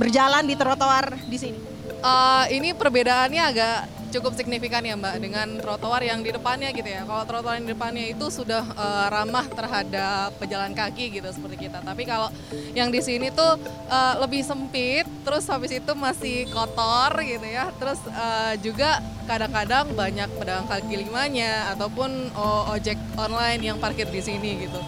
berjalan 0.00 0.44
di 0.48 0.54
trotoar 0.56 1.20
di 1.28 1.36
sini? 1.36 1.58
Eh, 2.00 2.44
ini 2.56 2.72
perbedaannya 2.72 3.42
agak 3.44 3.78
cukup 4.16 4.32
signifikan 4.32 4.80
ya 4.80 4.96
Mbak 4.96 5.14
dengan 5.20 5.48
trotoar 5.60 6.00
yang 6.00 6.24
di 6.24 6.32
depannya 6.32 6.72
gitu 6.72 6.88
ya. 6.88 7.04
Kalau 7.04 7.22
trotoar 7.28 7.60
yang 7.60 7.68
di 7.68 7.72
depannya 7.76 8.04
itu 8.08 8.26
sudah 8.32 8.64
eh, 8.64 9.06
ramah 9.12 9.44
terhadap 9.44 10.32
pejalan 10.40 10.72
kaki 10.72 11.20
gitu 11.20 11.28
seperti 11.28 11.68
kita. 11.68 11.84
Tapi 11.84 12.02
kalau 12.08 12.32
yang 12.72 12.88
di 12.88 13.04
sini 13.04 13.28
tuh 13.28 13.60
eh, 13.92 14.14
lebih 14.16 14.40
sempit, 14.40 15.04
terus 15.22 15.44
habis 15.52 15.76
itu 15.76 15.92
masih 15.92 16.48
kotor 16.48 17.12
gitu 17.20 17.44
ya. 17.44 17.68
Terus 17.76 18.00
eh, 18.08 18.54
juga 18.64 19.04
kadang-kadang 19.28 19.92
banyak 19.92 20.30
pedagang 20.38 20.70
kaki 20.70 21.02
limanya 21.02 21.74
ataupun 21.74 22.30
ojek 22.70 22.94
online 23.18 23.58
yang 23.58 23.76
parkir 23.82 24.06
di 24.06 24.22
sini 24.22 24.64
gitu. 24.64 24.80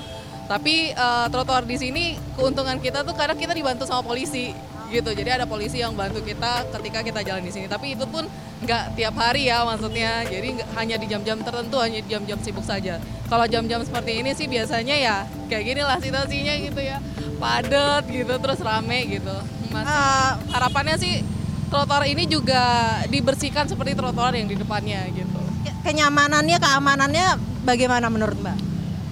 Tapi 0.48 0.96
eh, 0.96 1.26
trotoar 1.28 1.68
di 1.68 1.76
sini 1.76 2.16
keuntungan 2.32 2.80
kita 2.80 3.04
tuh 3.04 3.12
kadang 3.12 3.36
kita 3.36 3.52
dibantu 3.52 3.84
sama 3.84 4.00
polisi 4.00 4.56
gitu. 4.88 5.12
Jadi 5.12 5.28
ada 5.28 5.44
polisi 5.44 5.84
yang 5.84 5.92
bantu 5.92 6.24
kita 6.24 6.64
ketika 6.80 7.04
kita 7.04 7.20
jalan 7.20 7.44
di 7.44 7.52
sini. 7.52 7.68
Tapi 7.68 7.92
itu 7.92 8.08
pun 8.08 8.24
nggak 8.58 8.84
tiap 8.94 9.14
hari 9.14 9.46
ya 9.46 9.62
maksudnya. 9.62 10.24
Jadi 10.24 10.58
nggak- 10.58 10.70
hanya 10.74 10.96
di 10.96 11.06
jam-jam 11.06 11.38
tertentu, 11.38 11.76
hanya 11.78 11.98
di 12.02 12.08
jam-jam 12.08 12.38
sibuk 12.38 12.62
saja. 12.62 12.98
Kalau 13.28 13.44
jam-jam 13.44 13.80
seperti 13.80 14.18
ini 14.18 14.30
sih 14.32 14.46
biasanya 14.46 14.96
ya 14.96 15.16
kayak 15.46 15.64
gini 15.64 15.82
lah 15.82 15.98
situasinya 15.98 16.54
gitu 16.58 16.80
ya. 16.80 16.98
Padat 17.38 18.08
gitu, 18.08 18.34
terus 18.34 18.58
rame 18.58 18.98
gitu. 19.08 19.36
Masih, 19.68 19.94
Eh, 19.94 20.30
harapannya 20.50 20.96
sih 20.96 21.20
trotoar 21.68 22.08
ini 22.08 22.24
juga 22.24 22.64
dibersihkan 23.06 23.68
seperti 23.68 23.92
trotoar 23.92 24.32
yang 24.32 24.48
di 24.48 24.56
depannya 24.56 25.04
gitu. 25.12 25.38
ke- 25.58 25.74
kenyamanannya, 25.84 26.56
keamanannya 26.56 27.26
bagaimana 27.62 28.08
menurut 28.08 28.38
Mbak? 28.38 28.56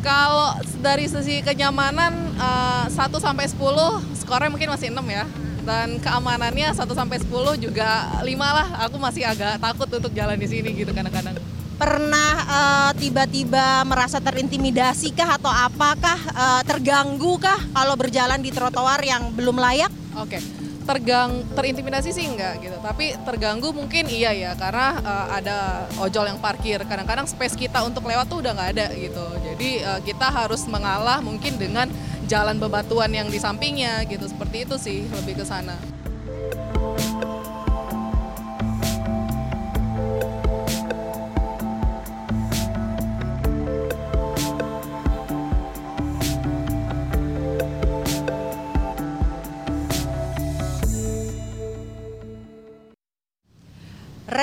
Kalau 0.00 0.54
dari 0.78 1.06
sisi 1.06 1.42
kenyamanan 1.42 2.14
eh, 2.34 2.84
1 2.88 3.18
sampai 3.18 3.46
10 3.46 4.00
skornya 4.14 4.48
mungkin 4.48 4.70
masih 4.70 4.90
6 4.90 5.06
ya. 5.06 5.26
Dan 5.66 5.98
keamanannya 5.98 6.70
1 6.70 6.78
sampai 6.78 7.18
10 7.18 7.58
juga 7.58 8.22
5 8.22 8.30
lah. 8.38 8.68
Aku 8.86 9.02
masih 9.02 9.26
agak 9.26 9.58
takut 9.58 9.90
untuk 9.90 10.14
jalan 10.14 10.38
di 10.38 10.46
sini 10.46 10.70
gitu 10.70 10.94
kadang-kadang. 10.94 11.34
Pernah 11.76 12.32
eh, 12.46 12.90
tiba-tiba 13.02 13.82
merasa 13.82 14.22
terintimidasi 14.22 15.10
kah 15.12 15.34
atau 15.34 15.50
apakah 15.50 16.16
eh, 16.22 16.62
terganggu 16.62 17.36
kah 17.42 17.58
kalau 17.74 17.98
berjalan 17.98 18.38
di 18.38 18.54
trotoar 18.54 19.02
yang 19.02 19.34
belum 19.34 19.58
layak? 19.58 19.90
Oke. 20.22 20.38
Tergang 20.86 21.42
terintimidasi 21.58 22.14
sih 22.14 22.30
enggak 22.30 22.62
gitu. 22.62 22.78
Tapi 22.78 23.18
terganggu 23.26 23.74
mungkin 23.74 24.06
iya 24.06 24.30
ya 24.30 24.54
karena 24.54 25.02
eh, 25.02 25.26
ada 25.42 25.90
ojol 25.98 26.30
yang 26.30 26.38
parkir. 26.38 26.78
Kadang-kadang 26.86 27.26
space 27.26 27.58
kita 27.58 27.82
untuk 27.82 28.06
lewat 28.06 28.30
tuh 28.30 28.38
udah 28.38 28.54
nggak 28.54 28.70
ada 28.70 28.86
gitu. 28.94 29.26
Jadi 29.42 29.82
eh, 29.82 30.00
kita 30.06 30.30
harus 30.30 30.62
mengalah 30.70 31.18
mungkin 31.18 31.58
dengan 31.58 31.90
jalan 32.26 32.58
bebatuan 32.58 33.10
yang 33.14 33.30
di 33.30 33.38
sampingnya 33.38 34.02
gitu. 34.10 34.26
Seperti 34.26 34.66
itu 34.66 34.76
sih 34.76 34.98
lebih 35.10 35.40
ke 35.40 35.44
sana. 35.46 35.78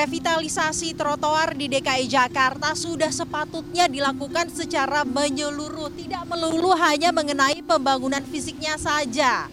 Revitalisasi 0.03 0.99
trotoar 0.99 1.55
di 1.55 1.71
DKI 1.71 2.11
Jakarta 2.11 2.75
sudah 2.75 3.07
sepatutnya 3.07 3.87
dilakukan 3.87 4.51
secara 4.51 5.07
menyeluruh, 5.07 5.87
tidak 5.95 6.27
melulu 6.27 6.75
hanya 6.75 7.15
mengenai 7.15 7.63
pembangunan 7.63 8.19
fisiknya 8.27 8.75
saja. 8.75 9.47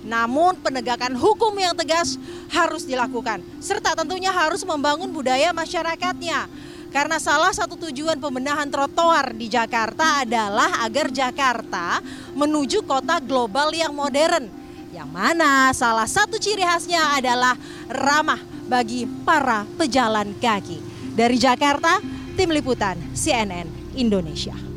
Namun 0.00 0.56
penegakan 0.64 1.12
hukum 1.20 1.52
yang 1.52 1.76
tegas 1.76 2.16
harus 2.48 2.88
dilakukan, 2.88 3.44
serta 3.60 3.92
tentunya 3.92 4.32
harus 4.32 4.64
membangun 4.64 5.12
budaya 5.12 5.52
masyarakatnya. 5.52 6.48
Karena 6.88 7.20
salah 7.20 7.52
satu 7.52 7.76
tujuan 7.76 8.16
pembenahan 8.16 8.72
trotoar 8.72 9.36
di 9.36 9.52
Jakarta 9.52 10.24
adalah 10.24 10.80
agar 10.80 11.12
Jakarta 11.12 12.00
menuju 12.32 12.88
kota 12.88 13.20
global 13.20 13.68
yang 13.76 13.92
modern. 13.92 14.48
Yang 14.96 15.10
mana 15.12 15.76
salah 15.76 16.08
satu 16.08 16.40
ciri 16.40 16.64
khasnya 16.64 17.20
adalah 17.20 17.52
ramah 17.84 18.49
bagi 18.70 19.02
para 19.26 19.66
pejalan 19.74 20.30
kaki. 20.38 20.78
Dari 21.18 21.34
Jakarta, 21.34 21.98
tim 22.38 22.54
liputan 22.54 22.94
CNN 23.10 23.66
Indonesia. 23.98 24.69